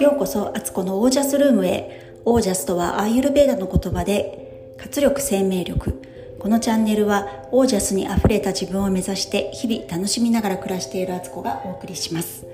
[0.00, 2.14] ようこそアツコのオージャスルームへ。
[2.24, 6.00] オージャスとはアーユルベーダの言葉で活力生命力。
[6.38, 12.46] このチャンネルはオージャスにあふれた自分を目指して日々楽しみながら暮らしているアツコがお送りします。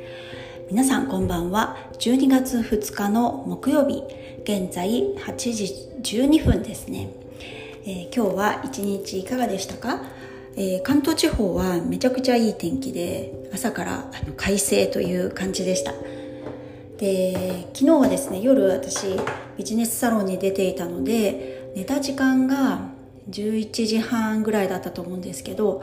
[0.71, 1.77] 皆さんこんばんは。
[1.99, 4.03] 12月2日の木曜日。
[4.45, 5.37] 現在8
[6.03, 7.11] 時12分ですね、
[7.85, 10.01] えー、今日は一日いかがでしたか？
[10.57, 15.93] えー、関東地方はめちゃくちゃいい天気で朝からあの快晴という感じでした
[16.99, 19.07] で昨日はですね夜私
[19.57, 22.91] ビジネスサロンに出ていたので寝た時間が
[23.31, 25.83] 11時半ぐらいだったと思うんですけど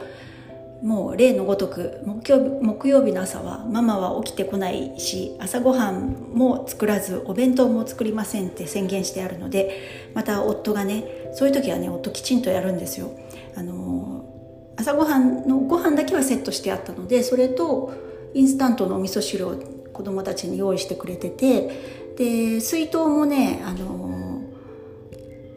[0.82, 11.04] もう例のごとく木曜日木曜日の朝はママは起きてこないし朝ごはんも作らずお弁当も作りませんって宣言してあるのでまた夫がね
[11.34, 13.12] そういう時はね夫きちんとやるんですよ。
[13.54, 14.41] あの
[14.76, 17.92] 朝ごはんのご飯だけはセットしてあったのでそれと
[18.34, 19.56] インスタントのお味噌汁を
[19.92, 24.12] 子供たちに用意してくれててで水筒もねあの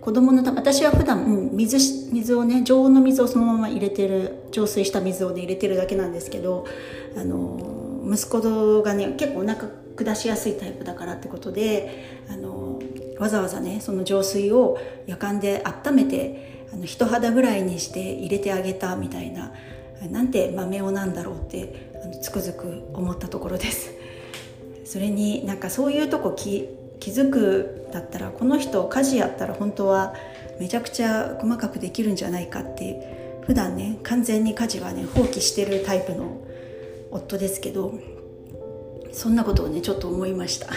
[0.01, 6.67] 子供のた私は普段、うん、水水をね常温の水をそのまま入れてる浄水した水をね入れてるだけなんですけど
[7.17, 12.79] あの息子がね結構お腹下しやすいタイプだからってことであの
[13.17, 19.53] わざわざねその浄水を夜間で温めてあの人肌ぐらいにして入れてあげたみたいな
[20.11, 23.91] なんて豆をなんだろうってあのつくづく思ったところです。
[24.83, 26.67] それになんかそういうとこ気
[26.99, 30.13] 気づくだったらこの人家事やったら本当は
[30.59, 36.41] めちゃくちゃ細かくできるんじゃないかって普段ね完全に家事はね放棄してるタイプの
[37.11, 37.93] 夫ですけど
[39.11, 40.67] そんなことをねちょっと思いました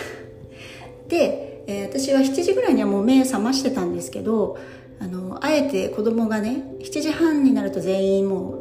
[1.08, 4.56] で、えー、私は7時ぐらいにはもう目覚ましてたんですけど
[5.00, 8.54] あのあえて子供がね7時半になると全員も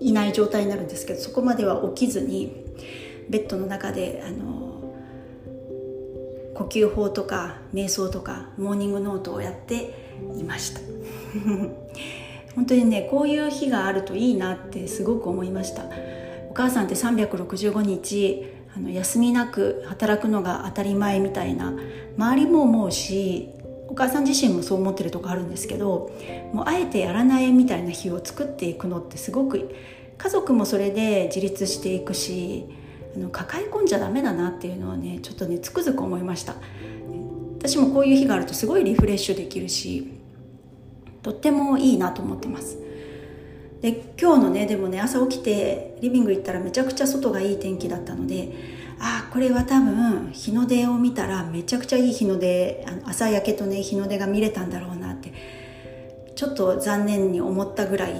[0.00, 2.64] ういない状態になるんですけどそこまでは起きずに
[3.28, 4.62] ベッドの中であの
[6.54, 9.94] 呼吸法とか瞑想とかモーニングノートをやって
[10.36, 10.80] いました。
[12.54, 15.84] 本当にねこういう日があるといいなってすごく思いました。
[16.50, 18.44] お母さんって365日
[18.76, 21.74] あの休みなく働くのが当たり前みたいな
[22.18, 23.48] 周りも思うし
[23.92, 26.10] お母さん自身もそう思ってるとこあるんですけど
[26.54, 29.74] もうあえてやらないみたいな日を作っていくのってすごく
[30.16, 32.64] 家族もそれで自立していくし
[33.14, 36.54] あの抱え込んじゃダメだなっていうのはねちょっとねつくづく思いました。
[37.58, 40.10] 私もこういう日があるとすごいリフレッシュできるし
[41.22, 42.78] とってもいいなと思ってます。
[43.82, 55.32] で今日のねでもね朝起きてリビング行ったらめちゃくちゃ外がいい天気だったのであこれは多分日の出を見たらめちゃくちゃいい日の出あの朝焼けとね日の出が見れたんだろうなって
[56.34, 58.14] ちょっと残念に思ったぐらいあ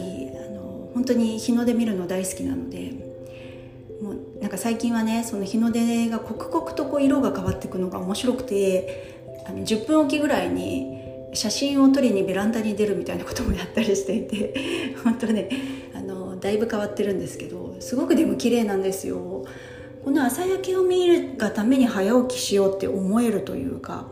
[0.50, 2.92] の本当に日の出見るの大好きなので
[4.02, 11.00] もうなんか最近はねその日の出が刻々とこう色が変わっていくのが面白くてあの10分おきぐらいに
[11.34, 15.48] 写真を撮りにベランダに出るみたいなこともやったりしていて 本当ね
[15.94, 19.44] あのだいぶ変わってるんですけどすごくでも綺麗なんですよ。
[20.04, 24.06] この朝焼けを見るがために早起きしようって思えるというか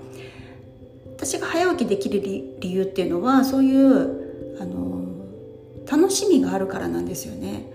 [1.17, 5.05] 私が早起きできる理由っていうのはそういうあの
[5.91, 7.67] 楽しみがあるからなんですよね。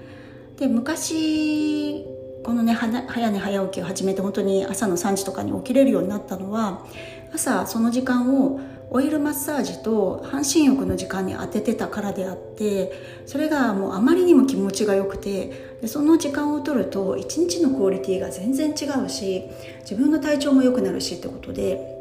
[0.57, 2.05] で昔
[2.43, 6.85] このね早寝早起きを始めて本当に朝の3時とかに起きれるようになったのは
[7.35, 8.59] 朝その時間を
[8.89, 12.93] オイルマッサージと半身浴の時間に当ててたからであって
[13.25, 19.43] それがもうあまりにも気持ちが良くてでその時間を取ると一日のクオリティが全然違うし
[19.81, 21.93] 自分の体調も良くなるしってことで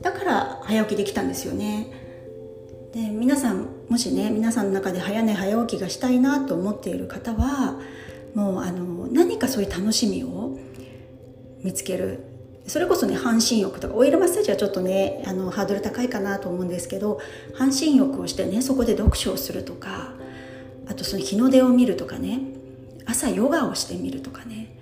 [0.00, 1.88] だから早起きできたんですよね。
[2.92, 7.80] で皆さんもしね皆さんの中で早寝早起きがしたいなと思っている方は
[8.34, 10.56] もうあの何かそういう楽しみを
[11.64, 12.33] 見つける
[12.66, 17.20] それこそね半身浴とかオイルマッサージはちょっとねあのハードル高いかなと思うんですけど
[17.54, 20.14] 半身浴をしてねそこで読書をするとか
[20.88, 22.40] あとその日の出を見るとかね
[23.06, 24.74] 朝ヨガをしてみるとかね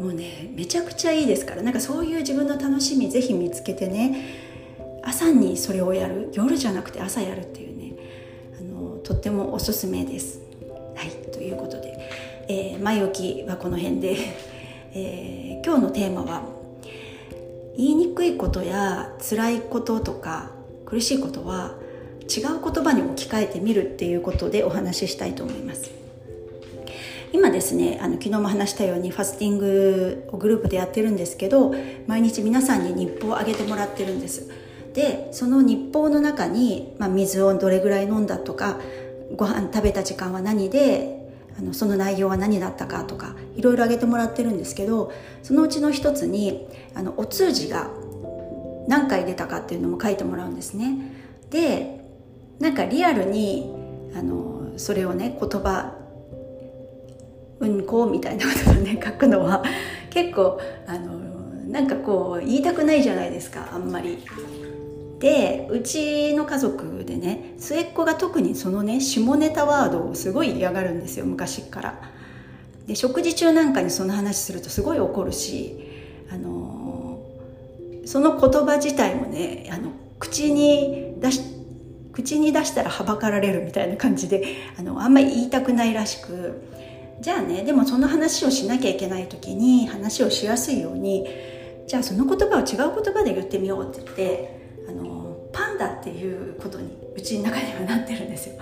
[0.00, 4.46] もうねめちゃくちゃいいですからなんかそういう自分の楽しみぜひ見つけてね
[5.02, 7.92] 朝にそれをやる夜じゃなくて朝やるっていうね
[8.58, 10.40] あのとってもおすすめです。
[10.96, 12.10] はいということで、
[12.48, 14.16] えー、前置きはこの辺で、
[14.94, 16.56] えー、今日のテーマは
[17.76, 20.50] 言いにくいことや辛いこととか
[20.84, 21.74] 苦しいことは
[22.22, 25.90] 違う言葉に置き換えてみるっていうことでお話ししたいと思います。
[27.32, 31.74] 今ですねあの昨日も話したようにファスティングをグループでやってるんですけど
[32.06, 34.48] 毎日皆さんに日報をあげてもらってるんです
[34.94, 38.80] でその日報の中に、まあ、水をどれぐらい飲んだとか
[39.34, 41.25] ご飯食べた時間は何で
[41.58, 45.12] あのその内容は何だったかとかいろいろ挙げてもらってるんですけど
[45.42, 47.90] そのうちの一つにあのお通じが
[48.88, 51.12] 何回出たかっていうのも書いてもらうんですね
[51.50, 52.04] で
[52.60, 53.72] なんかリアルに
[54.14, 55.94] あのそれをね言葉
[57.60, 59.62] うんこみたいなことをね 書くのは
[60.10, 61.16] 結構あの
[61.68, 64.18] なんかこう言いたくないじゃないですかあんまり。
[65.18, 72.12] でうちの家族でね末っ子が特にそのね下ネタワードをすごい嫌がるんですよ昔から。
[72.86, 75.76] で食事中なんかにその話するとすごい怒るし
[76.30, 77.20] あの
[78.04, 81.40] その言葉自体もねあの口に出し
[82.12, 86.62] 口に出したらはばかられるみたいな感じであのあんまり言いたくないらしく
[87.20, 91.26] じゃあねでもその話をしなきゃいけない時に話をしやすいように
[91.86, 94.55] じゃあその言葉を違う言葉で言ってみようって言って
[95.76, 98.56] ンダっていうことにうちの中にはなってるんですよ。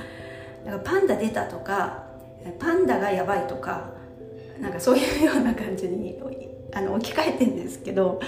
[0.65, 2.05] だからパンダ出たとか
[2.59, 3.91] パンダがやばいとか
[4.61, 6.19] なんかそういうような感じに
[6.75, 8.21] あの置き換えてんですけど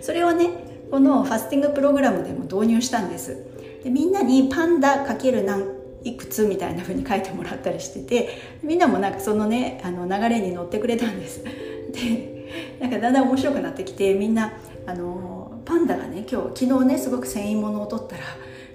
[0.00, 0.50] それをね
[0.90, 3.36] このファスティングプログラムでも導入したんです。
[3.84, 5.64] でみんなにパンダかける何
[6.02, 8.28] いくつみたいな風に書いてもらったりしてて
[8.62, 11.44] みんなもなんかそのねあの流れに乗ってくれたんです。
[11.44, 12.40] で
[12.80, 14.52] なんかだんだん面白くなってきてみんな
[14.90, 18.24] あのパンダがね今日昨日ねすごく繊維物を取ったら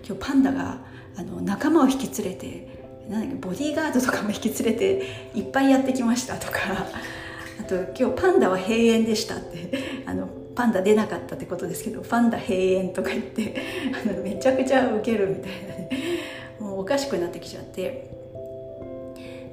[0.08, 0.80] 今日パンダが
[1.18, 6.60] あの仲間を引き連れてなんだボディーガードとかも引き連れていっぱいやってきましたとか。
[7.58, 10.04] あと今日パンダは閉園でしたって。
[10.06, 13.62] あのパンダ出なかったってことですけどパンダ閉園とか言って
[14.06, 15.52] あのめちゃくちゃウケるみたい
[16.60, 18.15] なもうおかしくなってきちゃって。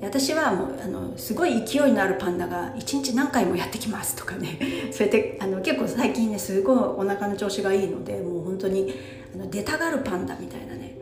[0.03, 4.59] 私はもうあのすごい勢いのあるパンダが一日何回もやってきますとかね。
[4.93, 8.93] それであの結構最近ねすごいお腹の調子がいいのでもう本当に
[9.35, 10.97] あの出たがるパンダみたいなね。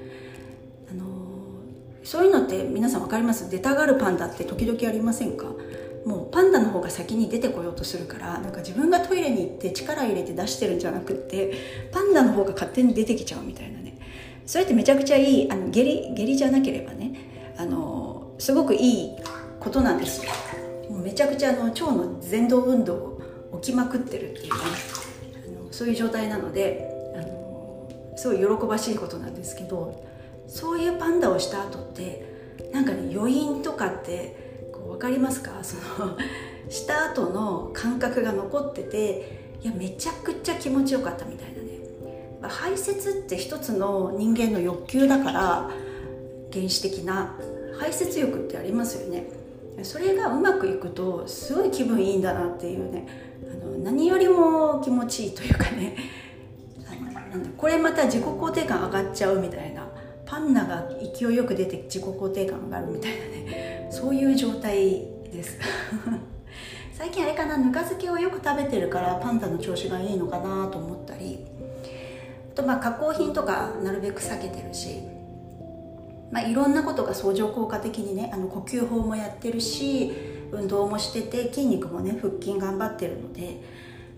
[0.91, 1.05] あの
[2.05, 3.51] そういうのって皆さん分かります？
[3.51, 5.47] 出たがるパンダって時々ありませんか？
[6.05, 11.53] もうパンダの方が先に出てこようとするからなんか自分がトイレに行って力入れて出してるんじゃなくって
[11.91, 13.99] パンダの方が勝手に出てきちゃうみたいなね。
[14.47, 17.30] それってめちゃくちゃいいあの下痢下痢じゃなければね
[18.41, 19.17] すごくいい
[19.61, 20.33] ことなんですよ。
[20.89, 22.95] もうめちゃくちゃあの腸の前動運動
[23.53, 24.59] を起きまくってるっていうね
[25.71, 30.05] そういう状態なのであのすごい喜ばしいことなんですけど
[30.49, 32.29] そういうパンダをした後って
[32.73, 35.53] なんかね余韻とかってこう分かりますか？
[35.63, 36.17] その
[36.69, 41.69] した後の感覚が残ってていやめちゃくちゃ気持ちよかったみたいなね。
[42.43, 45.71] 排泄って一つの人間の欲求だから
[46.53, 47.37] 原始的な
[47.79, 49.29] 排泄欲ってありますよね。
[49.83, 53.07] それがうまくいくとすごい気分いいんだなっていうね。
[53.51, 55.97] あの何よりも気持ちいいというかね。
[57.31, 59.87] なんだこれまた自己肯定感上がっちゃうみたいな。
[60.27, 60.89] パンダが
[61.19, 63.89] 勢いよく出て自己肯定感上がるみたいなね。
[63.91, 65.59] そういう状態です。
[66.93, 71.47] 最近あれかなぬか漬けをよく食べてるからパンダの調子がいいのかなと思ったり。
[72.53, 75.20] あとまあ加工品とかなるべく避けてるし。
[76.31, 80.13] まあ、いろんなことが相乗効果的にねあの呼吸法もやってるし
[80.53, 83.61] 運動もしてて筋肉もね腹筋頑張ってるので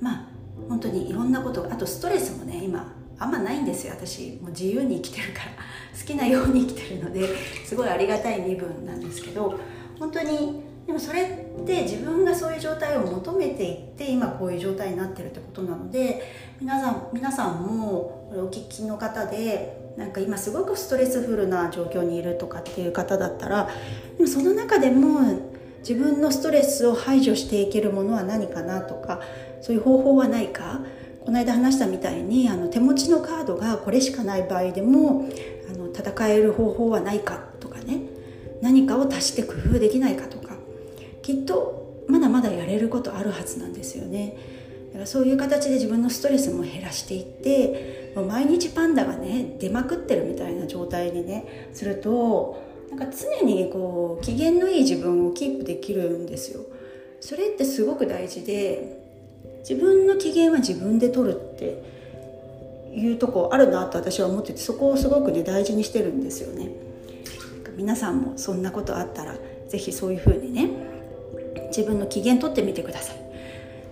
[0.00, 0.28] まあ
[0.68, 3.94] 本当にいろんなことあとストレスもね今あんまないんですよ。
[3.94, 5.52] 私もう自由に生きてるから。
[5.96, 7.28] 好きなように生きてるので
[7.64, 9.60] すごいありがたい身分なんですけど
[9.98, 16.22] 本当にでもそれって自分がそういう状態を求めていって今こういう状態になってるってことなので
[16.60, 23.70] 皆さん皆さんもお聞きの方でなんか今すごくストレスフルな状況にいるとかっていう方だったら
[24.16, 25.20] でもその中でも
[25.78, 29.20] 自分のストレスを排除していけるものは何かなとか
[29.60, 30.80] そういう方法はないか？
[31.24, 35.28] この間話したみたいにあの手持ちのカードがこれしかない場合でも
[35.72, 38.00] あの戦える方法はないかとかね。
[38.60, 40.41] 何かを足して工夫できないかとか。
[41.22, 44.36] きっとまだまだやれることあるはずなんですよね。
[44.88, 56.60] だからそういう形で自分のストレスも減らしていってもう毎日パンダがね出まくってるみたいな状態にねするとなんか常にこう機嫌のいい自分をキープできるんですよ
[57.20, 59.00] それってすごく大事で
[59.60, 61.82] 自分の機嫌は自分で取るって
[62.94, 66.68] いうとこあるなと私は思っててそこをすごくね大事にしてるんですよね
[67.76, 69.36] 皆さんもそんなことあったら
[69.70, 70.91] 是非そういう風にね
[71.76, 73.16] 自分の機嫌取ってみてください。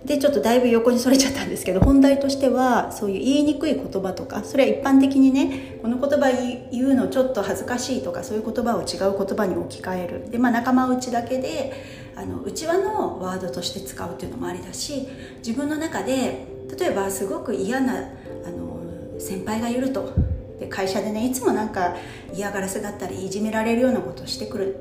[0.05, 6.31] でちょっとだいぶ横にそれちゃったんですけど本題としてはそういう言いにくい言葉とかそれは一般的にねこの言葉
[6.71, 10.31] 言うのちょっと恥ずかしいとかそういう言葉を違う言葉に置き換える。
[10.31, 11.73] で、まあ、仲間内だけで
[12.15, 15.07] あの内輪のワードとして使うっていうのもありだし
[15.37, 16.47] 自分の中で
[16.79, 20.13] 例えばすごく嫌なあの先輩がいると。
[20.59, 21.95] で会社でねいつもなんか
[22.33, 24.75] 嫌がらせだったりいじめられるようなことをしてくる。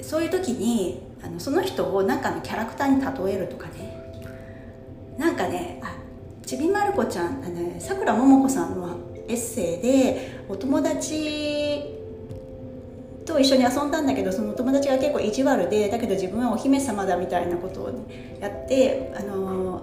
[0.00, 4.02] そういう時にあのその人を何かのキャラクターに例えるとかね。
[5.18, 5.94] なんかねあ
[6.44, 7.42] ちびまる子ちゃん
[7.78, 8.96] さくらももこさんの
[9.28, 11.82] エッセイでお友達
[13.24, 19.12] と一緒に遊んだんだけどその友達が結構意地悪でだけど自分はお姫様だみたいなことを、ね、やって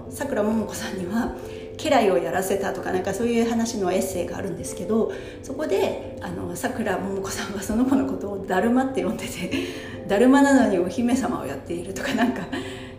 [0.10, 1.36] さくらももこさんには
[1.79, 6.19] 家来をやらせたとかなんかそういう話のエッセイがあるんですけどそこで
[6.55, 9.50] さくらももこさんはその子のことを「だるま」って呼んでて
[10.07, 12.41] 「だるまなのにお姫様をやっている」とかなんか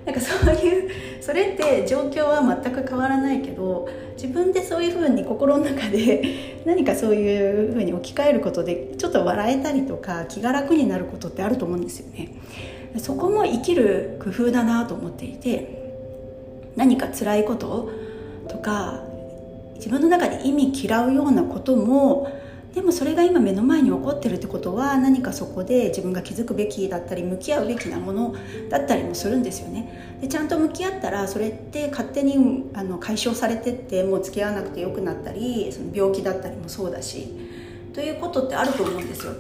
[0.07, 12.31] なんかそういうそれって状況は全く変わらないけど自分でそういうふうに心の中で何かそういうふうに置き換えることでちょっと笑えたりとか気が楽になることってあると思うんですよね。
[12.97, 17.91] そこも生きる工夫だなと思っていて何か辛いこと
[18.51, 19.01] とか
[19.77, 22.31] 自分の中で意味嫌うようなことも
[22.75, 28.35] でもそれが今目の前に起こってるってことは何かそこで自分が気づくべきだったり向き合うべきなもの
[28.69, 30.19] だったりもするんですよね。
[30.21, 37.35] でちゃんと向き合ったらそれって勝手にあの解消されてってもう付き合わなくてよくなったりその病気だったりもそうだし
[37.93, 39.33] ということってあると思うんですよ。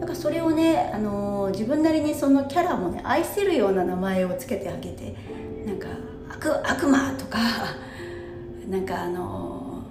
[0.00, 5.16] だからそれをね、あの自分なりにそのキャラもね愛せるような名前をつけてあげて
[5.66, 5.88] なんか
[6.28, 7.38] 悪悪魔とか
[8.88, 9.82] かあの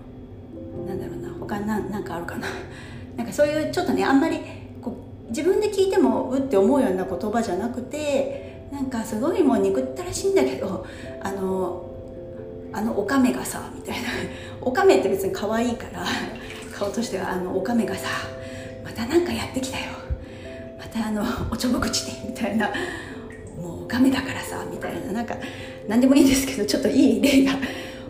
[0.87, 2.47] なんだろうな他ななんかあるかな。
[3.15, 4.39] なんかそういうちょっとねあんまり
[4.81, 4.95] こ
[5.27, 10.85] う自分で聞いてもうって思うような言葉じゃなくてなんかすごいもう憎ったらしいんだけど
[11.21, 11.83] あの
[12.73, 14.09] あのおかめがさみたいな。
[14.61, 16.03] おかめって別に可愛いから
[16.77, 18.07] 顔としてはあのおかめがさ
[18.83, 19.85] またなんかやってきたよ。
[20.77, 22.69] またあのおちょぼ口でみたいな。
[23.61, 25.11] もうおかめだからさみたいな。
[25.13, 25.35] なんか
[25.87, 27.53] 何でもいいんですけどちょっといい例が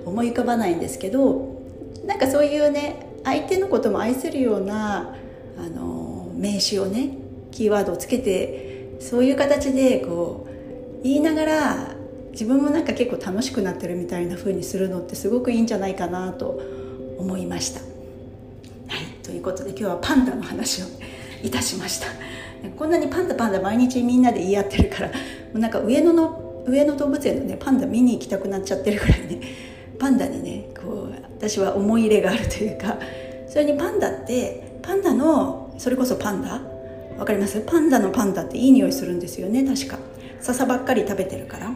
[0.08, 1.62] 思い浮かばないんですけど
[2.06, 5.16] なんかそういうね相手のことも愛せるような
[5.58, 7.18] あの名詞をね
[7.52, 10.48] キーワードをつけてそういう形でこ
[11.02, 11.96] う言いながら
[12.32, 16.62] 自分もなんか結構楽しくなってるみたいな風にするのってすごくいいんじゃないかなと
[17.18, 17.80] 思いました。
[17.80, 17.86] は
[19.02, 20.86] いということで今日はパンダの話を
[21.44, 22.08] いたしました。
[22.78, 25.14] こんなにパンダパンダ毎日みんなで言い合ってるからも
[25.56, 29.42] うなんか上野の上野動物園のねパンダ見に行きたくなっちゃってるぐらいね
[30.00, 32.98] パンダにねこう私は思い入れがあるというか
[33.48, 36.62] それにパンダってパンダのそれこそパンダ
[37.18, 37.62] わかります？
[37.62, 39.98] パンダのパンダっていい匂いするんですよね確か。
[40.40, 41.72] 笹ばっかり食べてるから。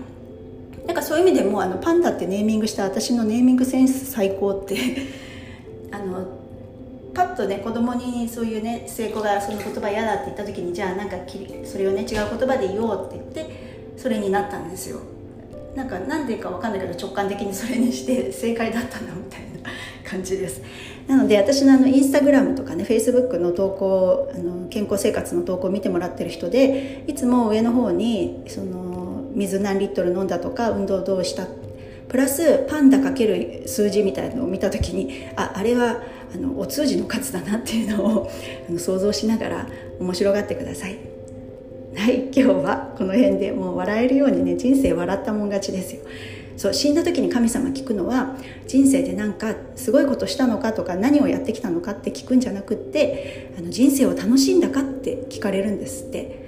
[0.85, 4.75] なんかそういう意味でもあのパンダってネーミングした私のネーミングセンス最高って
[5.91, 6.27] あの
[7.13, 11.17] パッとね子供にそういうね末っ子がその言葉嫌だって言った時にじゃあなんか
[11.65, 14.99] それをね違う言葉で言おうって言ってそれになったんですよ。
[15.75, 19.69] なんか何でか分かんないけど直感的にそれにして正解だったなみたいな
[20.07, 20.61] 感じです
[21.07, 31.47] なので私のあのインスタグラムとかねフェイスブックの投稿あの健康生活の投稿を見てもらってる人でいつも上の方にその水何リットル飲んだとか運動どうした
[32.09, 36.01] プラスパンダかける数字みたいなのを見た時にああれは
[36.33, 38.31] あのお通じの数だなっていうのを
[38.67, 39.67] あの想像しながら
[39.99, 41.10] 面白がってください。
[41.95, 46.01] はい今日はこの辺でもう笑えるようにね人生笑ったもん勝ちですよ。
[46.55, 48.35] そう死んだ時に神様聞くのは
[48.67, 56.41] 人生でなんかすごいことしたのかとか何をやってきたのかって聞くんじゃなくってあの人生を楽しんだかって聞かれるんですって。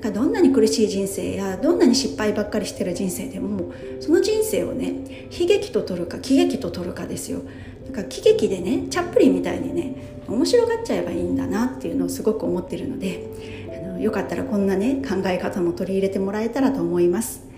[0.00, 7.40] どんなに苦しい人生やどんなに失敗ばっかりしてる人生でもその人生をね悲劇と取るか喜劇と取るかですよ。
[7.88, 9.96] だから喜劇でねチャップリンみたいにね
[10.28, 13.57] 面白がっちゃえばいいんだなっていうのをすごく思ってるので
[14.00, 17.48] よかったらこんなね考え方も取り入れてもらえたらと思います。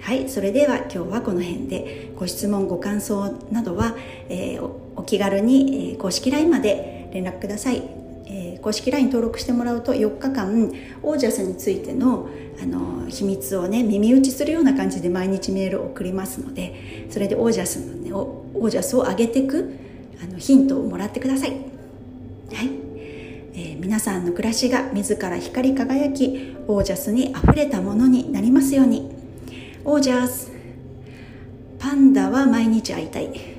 [0.00, 3.96] はいそれでは今日はこの辺でご質問ご感想などは、
[4.28, 7.82] えー、お気軽に、えー、公式 LINE まで連絡ください、
[8.26, 10.72] えー、公式 LINE 登録してもらうと4日間
[11.02, 12.28] オージャスについての
[12.62, 19.74] あの秘密をね耳打ちするような感じで毎日メールを送りますのでそれでオージャスのねオージャスを上げていく
[20.22, 21.50] あのヒントをもらってください。
[21.50, 21.56] は
[22.62, 22.70] い、
[23.86, 29.14] 皆さんの暮らしが自ら光り輝きオージャスにあふれたものになりますように。
[29.84, 30.50] オージャス
[31.78, 33.55] パンダは毎日会いたい。